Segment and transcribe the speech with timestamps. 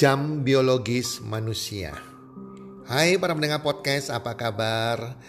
[0.00, 1.92] Jam biologis manusia.
[2.88, 5.20] Hai para pendengar podcast, apa kabar?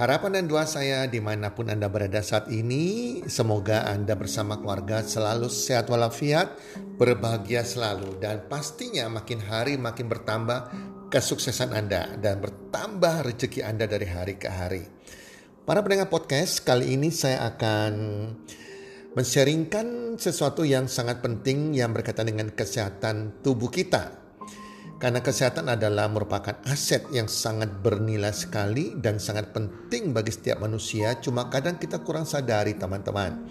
[0.00, 5.04] Harapan dan doa saya di mana pun Anda berada saat ini, semoga Anda bersama keluarga
[5.04, 6.56] selalu sehat walafiat,
[6.96, 10.72] berbahagia selalu, dan pastinya makin hari makin bertambah
[11.12, 14.88] kesuksesan Anda dan bertambah rezeki Anda dari hari ke hari.
[15.68, 17.92] Para pendengar podcast, kali ini saya akan
[19.14, 24.10] mensharingkan sesuatu yang sangat penting yang berkaitan dengan kesehatan tubuh kita.
[24.98, 31.18] Karena kesehatan adalah merupakan aset yang sangat bernilai sekali dan sangat penting bagi setiap manusia.
[31.18, 33.46] Cuma kadang kita kurang sadari teman-teman.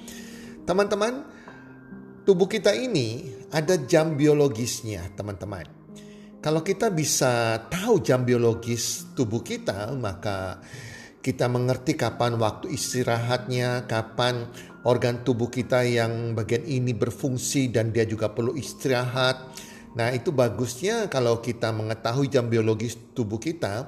[0.63, 1.23] Teman-teman,
[2.27, 5.67] tubuh kita ini ada jam biologisnya teman-teman.
[6.43, 10.59] Kalau kita bisa tahu jam biologis tubuh kita, maka
[11.23, 14.43] kita mengerti kapan waktu istirahatnya, kapan
[14.83, 19.55] organ tubuh kita yang bagian ini berfungsi dan dia juga perlu istirahat.
[19.95, 23.87] Nah, itu bagusnya kalau kita mengetahui jam biologis tubuh kita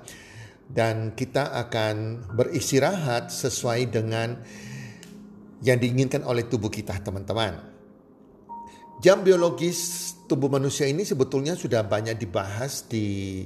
[0.72, 4.40] dan kita akan beristirahat sesuai dengan
[5.60, 7.60] yang diinginkan oleh tubuh kita, teman-teman.
[9.04, 13.44] Jam biologis tubuh manusia ini sebetulnya sudah banyak dibahas di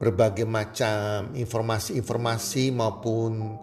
[0.00, 3.60] berbagai macam informasi-informasi maupun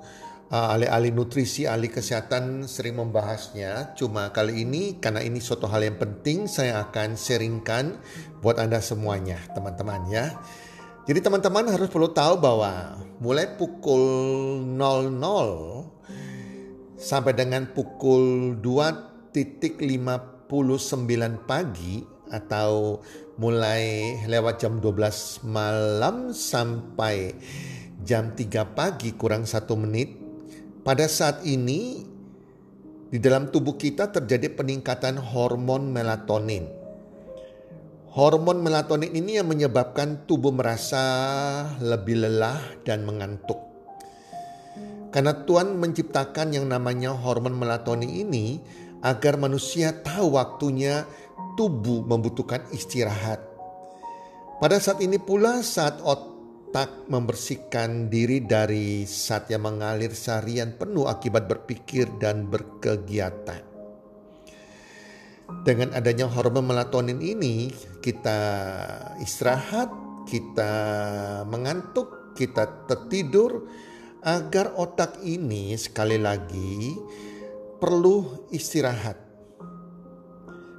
[0.54, 3.98] uh, ahli-ahli nutrisi, ahli kesehatan sering membahasnya.
[3.98, 7.98] Cuma kali ini karena ini suatu hal yang penting saya akan sharingkan
[8.46, 10.38] buat Anda semuanya, teman-teman ya.
[11.10, 15.98] Jadi teman-teman harus perlu tahu bahwa mulai pukul 00
[17.00, 20.52] sampai dengan pukul 2.59
[21.48, 23.02] pagi atau
[23.38, 27.38] mulai lewat jam 12 malam sampai
[28.02, 30.16] jam 3 pagi kurang satu menit.
[30.82, 32.08] Pada saat ini
[33.08, 36.68] di dalam tubuh kita terjadi peningkatan hormon melatonin.
[38.12, 41.04] Hormon melatonin ini yang menyebabkan tubuh merasa
[41.80, 43.62] lebih lelah dan mengantuk.
[45.14, 48.60] Karena Tuhan menciptakan yang namanya hormon melatonin ini
[49.06, 51.06] agar manusia tahu waktunya
[51.58, 53.42] tubuh membutuhkan istirahat.
[54.62, 61.50] Pada saat ini pula saat otak membersihkan diri dari saat yang mengalir seharian penuh akibat
[61.50, 63.66] berpikir dan berkegiatan.
[65.66, 67.72] Dengan adanya hormon melatonin ini,
[68.04, 68.40] kita
[69.18, 69.90] istirahat,
[70.30, 70.74] kita
[71.50, 73.66] mengantuk, kita tertidur
[74.22, 77.00] agar otak ini sekali lagi
[77.80, 79.27] perlu istirahat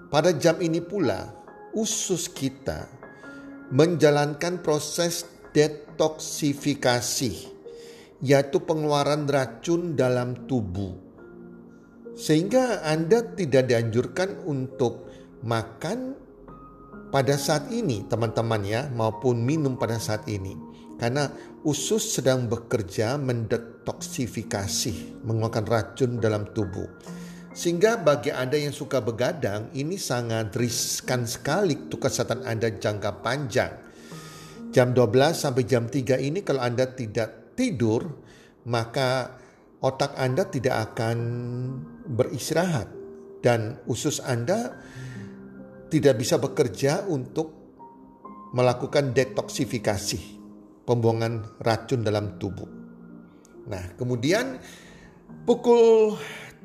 [0.08, 1.28] pada jam ini pula,
[1.76, 2.88] usus kita
[3.68, 7.32] menjalankan proses detoksifikasi,
[8.24, 10.96] yaitu pengeluaran racun dalam tubuh.
[12.18, 15.06] Sehingga Anda tidak dianjurkan untuk
[15.46, 16.16] makan
[17.12, 20.56] pada saat ini, teman-teman ya, maupun minum pada saat ini.
[20.98, 21.30] Karena
[21.62, 26.90] usus sedang bekerja mendetoksifikasi, mengeluarkan racun dalam tubuh.
[27.58, 33.72] Sehingga bagi Anda yang suka begadang, ini sangat riskan sekali untuk kesehatan Anda jangka panjang.
[34.70, 38.06] Jam 12 sampai jam 3 ini kalau Anda tidak tidur,
[38.70, 39.34] maka
[39.82, 41.18] otak Anda tidak akan
[42.06, 42.94] beristirahat
[43.42, 44.78] dan usus Anda
[45.90, 47.58] tidak bisa bekerja untuk
[48.54, 50.20] melakukan detoksifikasi,
[50.86, 52.70] pembuangan racun dalam tubuh.
[53.66, 54.62] Nah, kemudian
[55.42, 56.14] pukul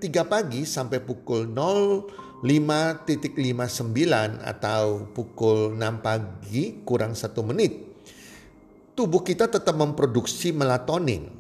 [0.04, 3.08] 3 pagi sampai pukul 05.59
[4.44, 7.72] atau pukul 6 pagi kurang satu menit.
[9.00, 11.32] Tubuh kita tetap memproduksi melatonin.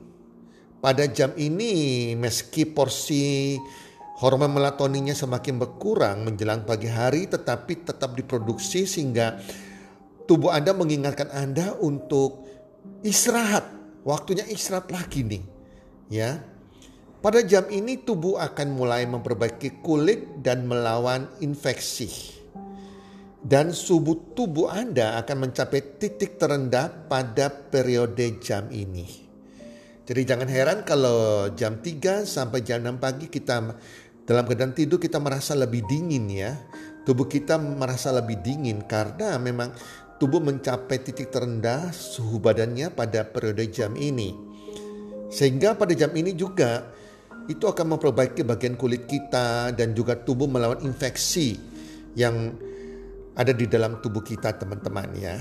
[0.80, 3.60] Pada jam ini meski porsi
[4.24, 9.44] hormon melatoninnya semakin berkurang menjelang pagi hari tetapi tetap diproduksi sehingga
[10.24, 12.48] tubuh Anda mengingatkan Anda untuk
[13.04, 13.68] istirahat.
[14.08, 15.44] Waktunya istirahat lagi nih.
[16.08, 16.53] Ya,
[17.24, 22.12] pada jam ini tubuh akan mulai memperbaiki kulit dan melawan infeksi.
[23.40, 29.08] Dan subuh tubuh Anda akan mencapai titik terendah pada periode jam ini.
[30.04, 33.72] Jadi jangan heran kalau jam 3 sampai jam 6 pagi kita
[34.28, 36.60] dalam keadaan tidur kita merasa lebih dingin ya.
[37.08, 39.76] Tubuh kita merasa lebih dingin karena memang
[40.20, 44.36] tubuh mencapai titik terendah suhu badannya pada periode jam ini.
[45.32, 47.03] Sehingga pada jam ini juga
[47.52, 51.60] itu akan memperbaiki bagian kulit kita dan juga tubuh melawan infeksi
[52.16, 52.56] yang
[53.34, 55.36] ada di dalam tubuh kita teman-teman ya.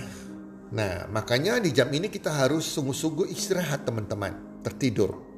[0.73, 5.33] Nah makanya di jam ini kita harus sungguh-sungguh istirahat teman-teman, tertidur.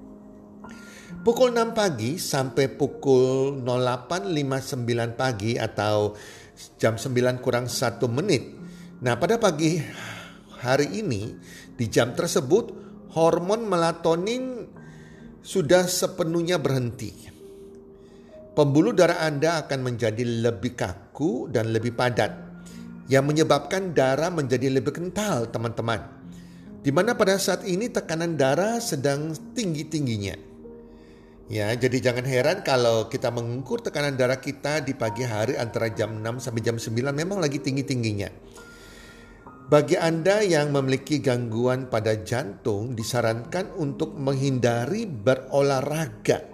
[1.24, 6.12] Pukul 6 pagi sampai pukul 08.59 pagi atau
[6.76, 8.42] jam 9 kurang 1 menit.
[9.04, 9.80] Nah, pada pagi
[10.60, 11.32] hari ini
[11.76, 12.72] di jam tersebut
[13.14, 14.68] hormon melatonin
[15.44, 17.12] sudah sepenuhnya berhenti.
[18.56, 22.32] Pembuluh darah Anda akan menjadi lebih kaku dan lebih padat
[23.12, 26.00] yang menyebabkan darah menjadi lebih kental, teman-teman.
[26.80, 30.56] Di mana pada saat ini tekanan darah sedang tinggi-tingginya.
[31.52, 36.24] Ya, jadi jangan heran kalau kita mengukur tekanan darah kita di pagi hari antara jam
[36.24, 38.32] 6 sampai jam 9 memang lagi tinggi-tingginya.
[39.64, 46.44] Bagi Anda yang memiliki gangguan pada jantung disarankan untuk menghindari berolahraga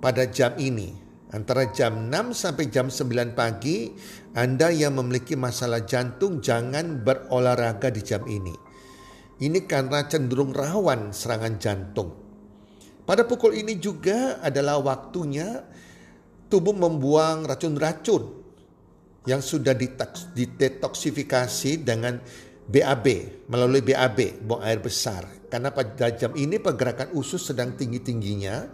[0.00, 0.88] pada jam ini.
[1.36, 3.92] Antara jam 6 sampai jam 9 pagi,
[4.32, 8.56] Anda yang memiliki masalah jantung jangan berolahraga di jam ini.
[9.44, 12.16] Ini karena cenderung rawan serangan jantung.
[13.04, 15.60] Pada pukul ini juga adalah waktunya
[16.48, 18.47] tubuh membuang racun-racun
[19.28, 19.76] yang sudah
[20.56, 22.16] detoksifikasi dengan
[22.64, 23.06] BAB
[23.52, 28.72] melalui BAB buang air besar karena pada jam ini pergerakan usus sedang tinggi-tingginya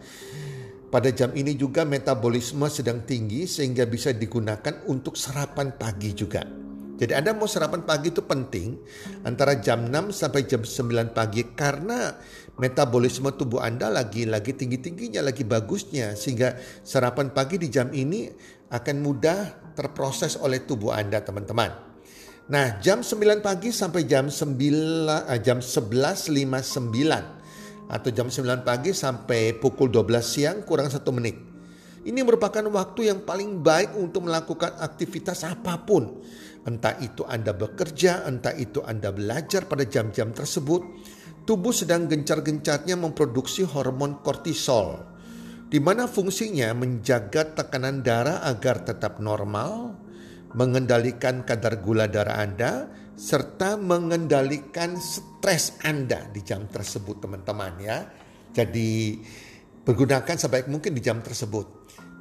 [0.95, 6.47] pada jam ini juga metabolisme sedang tinggi sehingga bisa digunakan untuk sarapan pagi juga.
[6.95, 8.79] Jadi Anda mau sarapan pagi itu penting
[9.27, 12.15] antara jam 6 sampai jam 9 pagi karena
[12.63, 16.55] metabolisme tubuh Anda lagi lagi tinggi-tingginya, lagi bagusnya sehingga
[16.87, 18.31] sarapan pagi di jam ini
[18.71, 21.71] akan mudah terproses oleh tubuh Anda, teman-teman.
[22.49, 27.45] Nah, jam 9 pagi sampai jam 9 eh, jam 11.59
[27.85, 31.37] atau jam 9 pagi sampai pukul 12 siang kurang satu menit.
[32.05, 36.21] Ini merupakan waktu yang paling baik untuk melakukan aktivitas apa pun
[36.65, 40.81] Entah itu Anda bekerja, entah itu Anda belajar pada jam-jam tersebut,
[41.45, 45.05] tubuh sedang gencar-gencarnya memproduksi hormon kortisol,
[45.75, 49.99] di mana fungsinya menjaga tekanan darah agar tetap normal,
[50.55, 52.87] mengendalikan kadar gula darah Anda,
[53.19, 58.07] serta mengendalikan stres Anda di jam tersebut teman-teman ya.
[58.55, 59.19] Jadi
[59.83, 61.67] pergunakan sebaik mungkin di jam tersebut.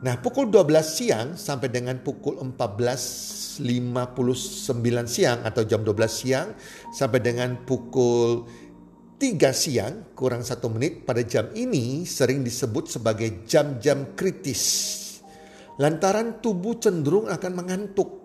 [0.01, 6.57] Nah pukul 12 siang sampai dengan pukul 14 59 siang atau jam 12 siang
[6.89, 8.49] sampai dengan pukul
[9.23, 14.59] 3 siang kurang satu menit pada jam ini sering disebut sebagai jam-jam kritis.
[15.79, 18.19] Lantaran tubuh cenderung akan mengantuk.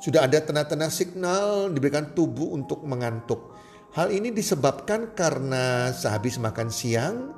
[0.00, 3.52] Sudah ada tanda-tanda signal diberikan tubuh untuk mengantuk.
[3.92, 7.36] Hal ini disebabkan karena sehabis makan siang,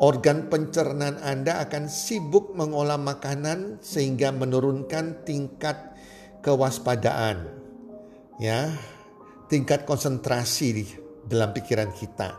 [0.00, 5.76] organ pencernaan Anda akan sibuk mengolah makanan sehingga menurunkan tingkat
[6.40, 7.52] kewaspadaan.
[8.40, 8.72] Ya,
[9.52, 12.34] tingkat konsentrasi dalam pikiran kita.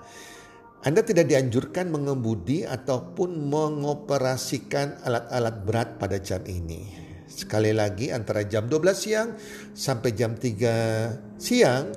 [0.84, 7.00] Anda tidak dianjurkan mengemudi ataupun mengoperasikan alat-alat berat pada jam ini.
[7.32, 9.30] Sekali lagi antara jam 12 siang
[9.72, 11.96] sampai jam 3 siang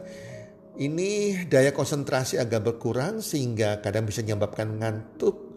[0.78, 5.56] ini daya konsentrasi agak berkurang sehingga kadang bisa menyebabkan ngantuk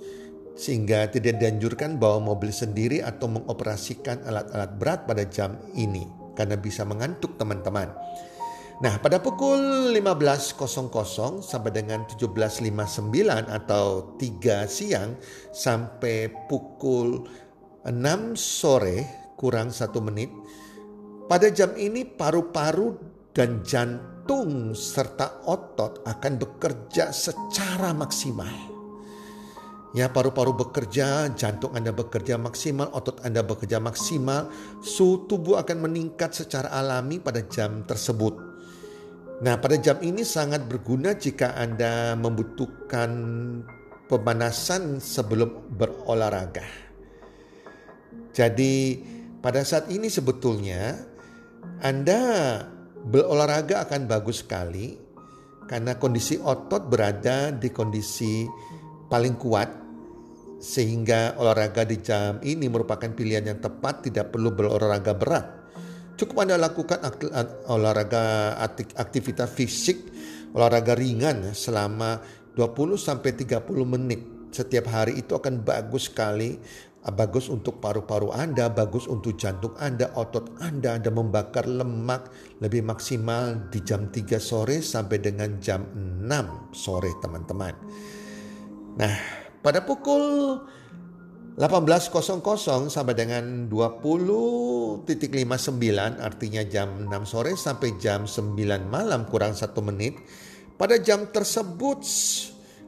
[0.58, 6.82] sehingga tidak dianjurkan bawa mobil sendiri atau mengoperasikan alat-alat berat pada jam ini karena bisa
[6.82, 7.94] mengantuk teman-teman.
[8.78, 12.70] Nah, pada pukul 15.00 sampai dengan 17.59
[13.50, 15.18] atau 3 siang
[15.50, 17.26] sampai pukul
[17.82, 20.30] 6 sore kurang satu menit,
[21.26, 22.94] pada jam ini paru-paru
[23.34, 28.52] dan jantung jantung serta otot akan bekerja secara maksimal.
[29.96, 34.52] Ya, paru-paru bekerja, jantung Anda bekerja maksimal, otot Anda bekerja maksimal,
[34.84, 38.47] suhu tubuh akan meningkat secara alami pada jam tersebut.
[39.38, 43.12] Nah, pada jam ini sangat berguna jika Anda membutuhkan
[44.10, 46.66] pemanasan sebelum berolahraga.
[48.34, 48.98] Jadi,
[49.38, 50.98] pada saat ini sebetulnya
[51.86, 52.22] Anda
[53.08, 55.00] Berolahraga akan bagus sekali
[55.64, 58.44] karena kondisi otot berada di kondisi
[59.08, 59.70] paling kuat
[60.60, 65.46] sehingga olahraga di jam ini merupakan pilihan yang tepat tidak perlu berolahraga berat.
[66.18, 66.98] Cukup Anda lakukan
[67.70, 68.58] olahraga
[68.98, 70.02] aktivitas fisik,
[70.58, 72.18] olahraga ringan selama
[72.58, 76.58] 20 sampai 30 menit setiap hari itu akan bagus sekali
[77.14, 82.28] bagus untuk paru-paru Anda, bagus untuk jantung Anda, otot Anda, dan membakar lemak
[82.60, 87.74] lebih maksimal di jam 3 sore sampai dengan jam 6 sore teman-teman.
[89.00, 89.16] Nah,
[89.64, 90.58] pada pukul
[91.58, 95.10] 18.00 sampai dengan 20.59
[96.22, 98.54] artinya jam 6 sore sampai jam 9
[98.86, 100.22] malam kurang satu menit.
[100.78, 102.06] Pada jam tersebut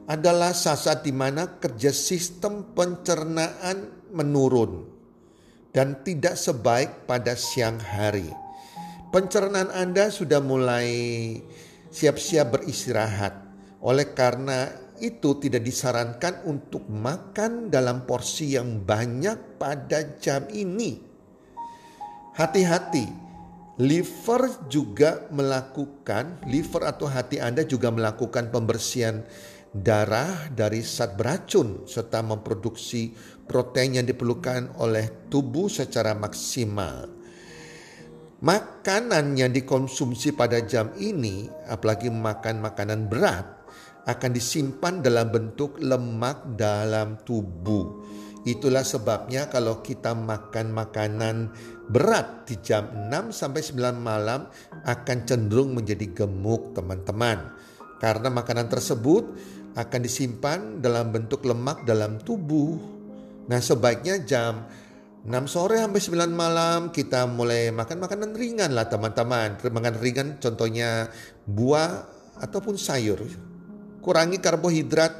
[0.06, 4.86] adalah saat-saat di mana kerja sistem pencernaan menurun
[5.74, 8.30] dan tidak sebaik pada siang hari.
[9.10, 10.86] pencernaan Anda sudah mulai
[11.90, 13.34] siap-siap beristirahat.
[13.82, 21.00] Oleh karena itu tidak disarankan untuk makan dalam porsi yang banyak pada jam ini.
[22.36, 23.04] Hati-hati,
[23.80, 29.24] liver juga melakukan, liver atau hati Anda juga melakukan pembersihan
[29.70, 33.14] darah dari zat beracun serta memproduksi
[33.46, 37.06] protein yang diperlukan oleh tubuh secara maksimal.
[38.40, 43.59] Makanan yang dikonsumsi pada jam ini, apalagi makan makanan berat,
[44.10, 48.02] akan disimpan dalam bentuk lemak dalam tubuh.
[48.42, 51.52] Itulah sebabnya kalau kita makan makanan
[51.92, 54.48] berat di jam 6 sampai 9 malam
[54.88, 57.52] akan cenderung menjadi gemuk teman-teman.
[58.00, 59.24] Karena makanan tersebut
[59.76, 62.80] akan disimpan dalam bentuk lemak dalam tubuh.
[63.44, 64.64] Nah sebaiknya jam
[65.20, 69.60] 6 sore sampai 9 malam kita mulai makan makanan ringan lah teman-teman.
[69.60, 71.12] Makanan ringan contohnya
[71.44, 72.08] buah
[72.40, 73.49] ataupun sayur.
[74.00, 75.12] Kurangi karbohidrat,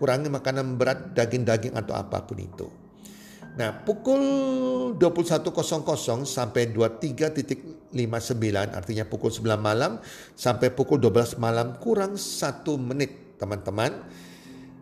[0.00, 2.68] kurangi makanan berat, daging-daging atau apa pun itu.
[3.60, 4.22] Nah pukul
[4.96, 7.92] 21.00 sampai 23.59
[8.72, 9.98] artinya pukul 9 malam
[10.38, 14.06] sampai pukul 12 malam kurang satu menit teman-teman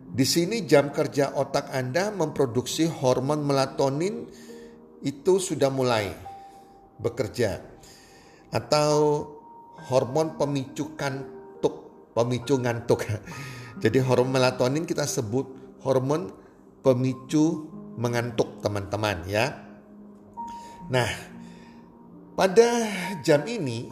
[0.09, 4.25] di sini jam kerja otak Anda memproduksi hormon melatonin
[5.05, 6.09] itu sudah mulai
[6.97, 7.61] bekerja.
[8.49, 9.29] Atau
[9.85, 11.38] hormon pemicu kantuk,
[12.13, 13.05] pemicu ngantuk.
[13.83, 16.33] Jadi hormon melatonin kita sebut hormon
[16.83, 17.67] pemicu
[17.99, 19.45] mengantuk teman-teman ya.
[20.89, 21.09] Nah,
[22.33, 22.67] pada
[23.21, 23.87] jam ini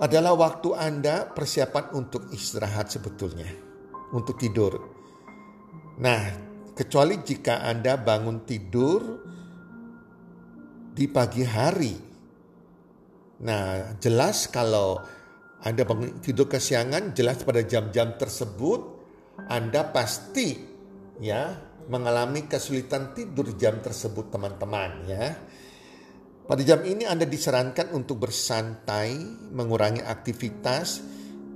[0.00, 3.50] adalah waktu Anda persiapan untuk istirahat sebetulnya
[4.16, 4.80] untuk tidur.
[6.00, 6.20] Nah,
[6.72, 9.00] kecuali jika Anda bangun tidur
[10.96, 11.94] di pagi hari.
[13.44, 15.00] Nah, jelas kalau
[15.60, 18.80] Anda bangun tidur kesiangan, jelas pada jam-jam tersebut
[19.44, 20.56] Anda pasti
[21.20, 21.52] ya
[21.88, 25.36] mengalami kesulitan tidur jam tersebut teman-teman ya.
[26.48, 29.14] Pada jam ini Anda disarankan untuk bersantai,
[29.54, 30.98] mengurangi aktivitas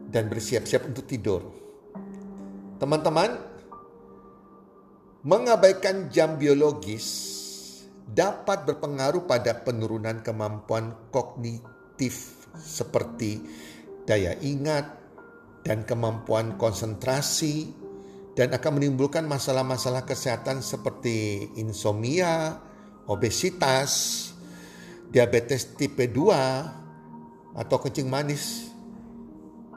[0.06, 1.42] dan bersiap-siap untuk tidur.
[2.78, 3.34] Teman-teman,
[5.26, 7.06] mengabaikan jam biologis
[8.06, 13.42] dapat berpengaruh pada penurunan kemampuan kognitif seperti
[14.04, 15.00] daya ingat
[15.64, 17.72] dan kemampuan konsentrasi
[18.36, 22.60] dan akan menimbulkan masalah-masalah kesehatan seperti insomnia,
[23.08, 24.30] obesitas,
[25.08, 28.74] diabetes tipe 2 atau kencing manis.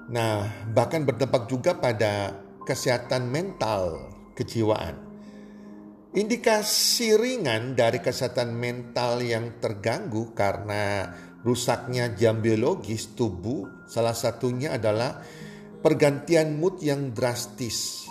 [0.10, 2.34] Nah, bahkan berdampak juga pada
[2.66, 5.08] kesehatan mental kejiwaan.
[6.18, 11.14] Indikasi ringan dari kesehatan mental yang terganggu karena
[11.46, 15.22] rusaknya jam biologis tubuh salah satunya adalah
[15.82, 18.10] pergantian mood yang drastis.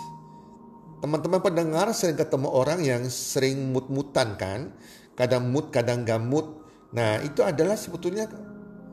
[0.97, 4.73] Teman-teman pendengar sering ketemu orang yang sering mood-mutan kan,
[5.13, 6.57] kadang mood kadang gak mood.
[6.95, 8.25] Nah itu adalah sebetulnya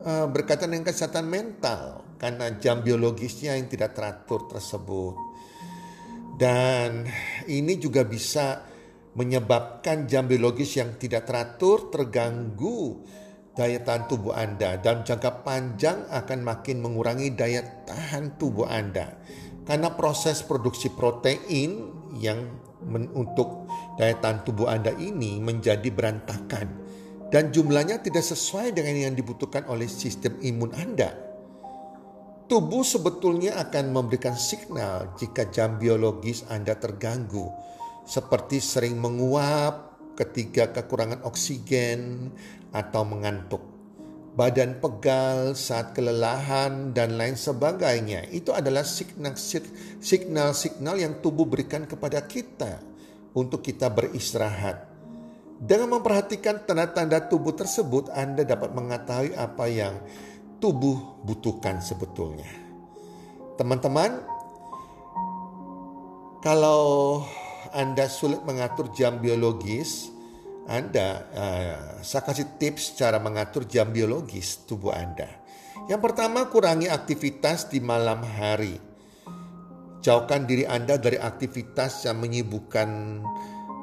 [0.05, 5.15] uh, berkaitan dengan kesehatan mental karena jam biologisnya yang tidak teratur tersebut.
[6.35, 7.07] Dan
[7.47, 8.61] ini juga bisa
[9.15, 12.99] menyebabkan jam biologis yang tidak teratur terganggu
[13.55, 19.15] daya tahan tubuh Anda dan jangka panjang akan makin mengurangi daya tahan tubuh Anda.
[19.65, 22.45] Karena proses produksi protein yang
[22.85, 23.65] men, untuk
[23.97, 26.67] daya tahan tubuh Anda ini menjadi berantakan
[27.33, 31.15] dan jumlahnya tidak sesuai dengan yang dibutuhkan oleh sistem imun Anda.
[32.45, 37.49] Tubuh sebetulnya akan memberikan signal jika jam biologis Anda terganggu,
[38.05, 42.31] seperti sering menguap ketika kekurangan oksigen
[42.71, 43.75] atau mengantuk.
[44.35, 48.27] Badan pegal saat kelelahan dan lain sebagainya.
[48.35, 52.83] Itu adalah signal-signal yang tubuh berikan kepada kita
[53.31, 54.91] untuk kita beristirahat.
[55.55, 60.03] Dengan memperhatikan tanda-tanda tubuh tersebut, Anda dapat mengetahui apa yang
[60.59, 62.51] tubuh butuhkan sebetulnya.
[63.55, 64.19] Teman-teman,
[66.43, 67.23] kalau
[67.75, 70.07] Anda sulit mengatur jam biologis,
[70.65, 75.27] Anda uh, saya kasih tips cara mengatur jam biologis tubuh Anda.
[75.85, 78.79] Yang pertama, kurangi aktivitas di malam hari.
[80.01, 83.21] Jauhkan diri Anda dari aktivitas yang menyibukkan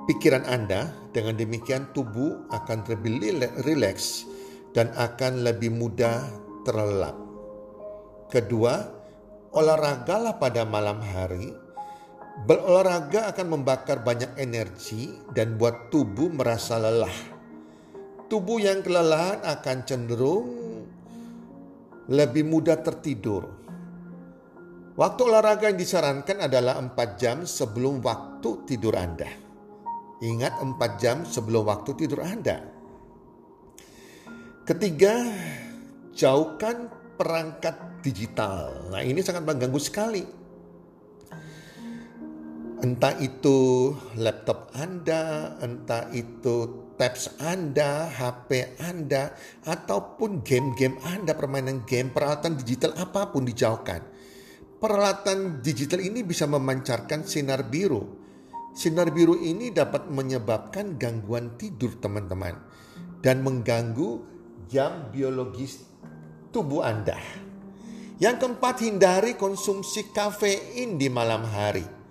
[0.08, 0.90] pikiran Anda.
[1.12, 3.20] Dengan demikian tubuh akan lebih
[3.68, 4.24] rileks
[4.72, 6.24] dan akan lebih mudah
[6.64, 7.14] terlelap.
[8.32, 8.80] Kedua,
[9.52, 11.61] olahragalah pada malam hari.
[12.32, 17.12] Berolahraga akan membakar banyak energi dan buat tubuh merasa lelah.
[18.32, 20.48] tubuh yang kelelahan akan cenderung
[22.08, 23.44] lebih mudah tertidur.
[24.96, 29.28] Waktu olahraga yang disarankan adalah 4 jam sebelum waktu tidur Anda.
[30.24, 32.64] Ingat 4 jam sebelum waktu tidur Anda.
[34.64, 35.28] Ketiga,
[36.16, 36.88] jauhkan
[37.20, 38.88] perangkat digital.
[38.88, 40.24] Nah, ini sangat mengganggu sekali.
[42.82, 52.10] Entah itu laptop Anda, entah itu tabs Anda, HP Anda, ataupun game-game Anda, permainan game,
[52.10, 54.02] peralatan digital apa pun dijauhkan.
[54.82, 58.02] Peralatan digital ini bisa memancarkan sinar biru.
[58.74, 62.58] Sinar biru ini dapat menyebabkan gangguan tidur teman-teman
[63.22, 64.26] dan mengganggu
[64.66, 65.86] jam biologis
[66.50, 67.14] tubuh Anda.
[68.18, 72.01] Yang keempat, hindari konsumsi kafein di malam hari.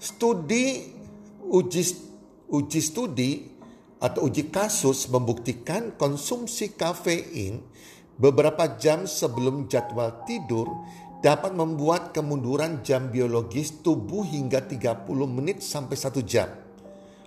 [0.00, 0.96] Studi
[1.44, 1.82] uji
[2.48, 3.30] uji studi
[4.00, 7.60] atau uji kasus membuktikan konsumsi kafein
[8.16, 10.72] beberapa jam sebelum jadwal tidur
[11.20, 16.48] dapat membuat kemunduran jam biologis tubuh hingga 30 menit sampai 1 jam.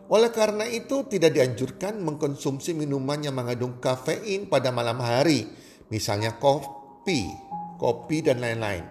[0.10, 5.46] Oleh karena itu tidak dianjurkan mengkonsumsi minuman yang mengandung kafein pada malam hari
[5.94, 7.30] misalnya kopi,
[7.78, 8.86] kopi dan lain-lain.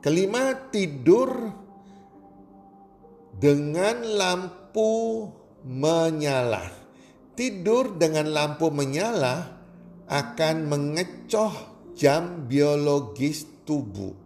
[0.00, 1.28] Kelima, tidur
[3.36, 5.26] dengan lampu
[5.64, 6.72] menyala.
[7.36, 9.60] Tidur dengan lampu menyala
[10.08, 11.52] akan mengecoh
[11.92, 14.16] jam biologis tubuh.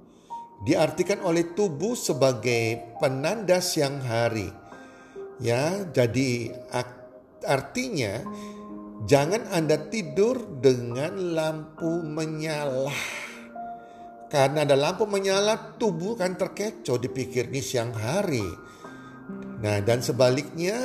[0.62, 4.52] Diartikan oleh tubuh sebagai penanda siang hari.
[5.40, 6.52] Ya, jadi
[7.42, 8.20] artinya
[9.00, 12.92] Jangan Anda tidur dengan lampu menyala.
[14.28, 18.44] Karena ada lampu menyala, tubuh kan terkecoh dipikir ini siang hari.
[19.60, 20.76] Nah dan sebaliknya,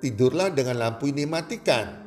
[0.00, 2.00] tidurlah dengan lampu ini matikan.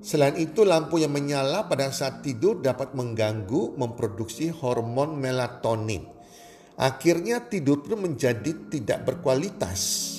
[0.00, 6.06] Selain itu lampu yang menyala pada saat tidur dapat mengganggu memproduksi hormon melatonin.
[6.78, 10.14] Akhirnya tidur pun menjadi tidak berkualitas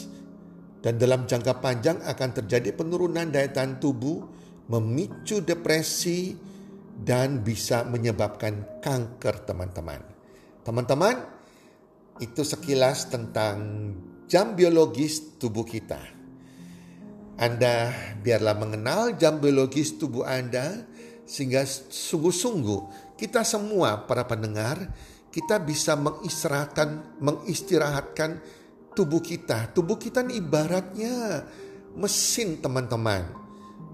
[0.79, 4.23] dan dalam jangka panjang akan terjadi penurunan daya tahan tubuh,
[4.71, 6.35] memicu depresi,
[6.99, 9.99] dan bisa menyebabkan kanker teman-teman.
[10.63, 11.15] Teman-teman,
[12.19, 13.55] itu sekilas tentang
[14.29, 15.97] jam biologis tubuh kita.
[17.41, 17.89] Anda
[18.21, 20.85] biarlah mengenal jam biologis tubuh Anda
[21.25, 24.77] sehingga sungguh-sungguh kita semua para pendengar
[25.33, 28.37] kita bisa mengistirahatkan mengistirahatkan
[28.93, 29.73] tubuh kita.
[29.73, 31.41] Tubuh kita ini ibaratnya
[31.97, 33.25] mesin teman-teman.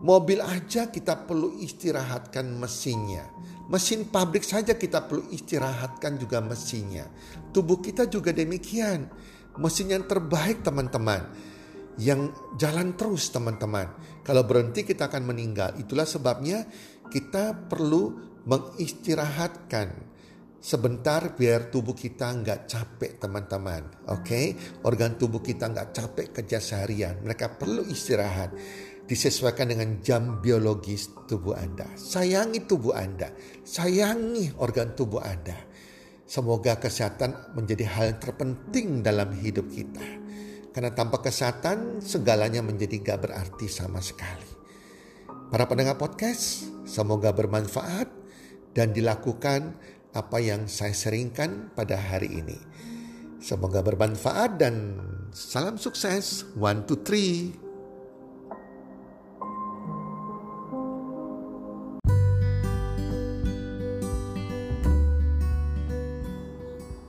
[0.04, 3.24] Mobil aja kita perlu istirahatkan mesinnya.
[3.71, 7.08] Mesin pabrik saja kita perlu istirahatkan juga mesinnya.
[7.56, 9.08] Tubuh kita juga demikian.
[9.62, 11.26] Mesin yang terbaik teman-teman.
[11.96, 13.88] Yang jalan terus teman-teman.
[14.24, 15.76] Kalau berhenti kita akan meninggal.
[15.80, 16.68] Itulah sebabnya
[17.08, 20.15] kita perlu mengistirahatkan
[20.65, 24.10] sebentar biar tubuh kita nggak capek teman-teman.
[24.10, 24.46] Oke, okay?
[24.82, 27.22] organ tubuh kita nggak capek kerja seharian.
[27.22, 28.50] Mereka perlu istirahat.
[29.06, 31.86] Disesuaikan dengan jam biologis tubuh Anda.
[31.94, 33.30] Sayangi tubuh Anda.
[33.62, 35.54] Sayangi organ tubuh Anda.
[36.26, 40.02] Semoga kesehatan menjadi hal yang terpenting dalam hidup kita.
[40.74, 44.50] Karena tanpa kesehatan segalanya menjadi gak berarti sama sekali.
[45.54, 48.10] Para pendengar podcast, semoga bermanfaat
[48.74, 49.78] dan dilakukan
[50.12, 52.58] apa yang saya seringkan pada hari ini.
[53.38, 54.98] Semoga bermanfaat dan
[55.30, 56.50] salam sukses.
[56.58, 57.64] One, two, three.